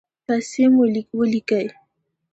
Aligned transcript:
پیسې 0.27 0.65
مو 0.73 0.83
ولیکئ 1.19 1.67